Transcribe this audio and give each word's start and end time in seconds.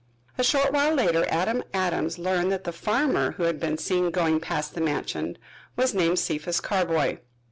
A 0.35 0.43
short 0.43 0.73
while 0.73 0.95
later 0.95 1.27
Adam 1.29 1.61
Adams 1.75 2.17
learned 2.17 2.51
that 2.51 2.63
the 2.63 2.71
farmer 2.71 3.33
who 3.33 3.43
had 3.43 3.59
been 3.59 3.77
seen 3.77 4.09
going 4.09 4.39
past 4.39 4.73
the 4.73 4.81
mansion 4.81 5.37
was 5.75 5.93
named 5.93 6.17
Cephas 6.17 6.59
Carboy. 6.59 7.19